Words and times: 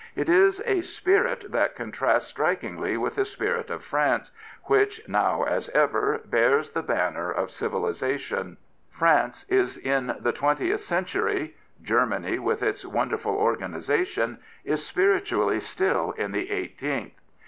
It 0.15 0.29
is 0.29 0.63
a 0.65 0.81
spirit 0.81 1.51
that 1.51 1.75
contrasts 1.75 2.25
strikingly 2.25 2.97
with 2.97 3.13
the 3.13 3.23
spirit 3.23 3.69
of 3.69 3.83
France, 3.83 4.31
which, 4.63 4.99
now 5.07 5.43
as 5.43 5.69
ever, 5.75 6.23
bears 6.25 6.71
the 6.71 6.81
banner 6.81 7.29
of 7.29 7.51
civilisation. 7.51 8.57
France 8.89 9.45
is 9.47 9.77
in 9.77 10.15
the 10.19 10.31
Twentieth 10.31 10.81
Century: 10.81 11.55
Gennany, 11.83 12.39
with 12.39 12.63
all 12.63 12.69
its 12.69 12.83
wonderful 12.83 13.35
organisa 13.37 14.03
tion, 14.07 14.39
is 14.65 14.83
spiritually 14.83 15.59
still 15.59 16.13
in 16.13 16.31
the 16.31 16.49
Eighteenth. 16.49 17.21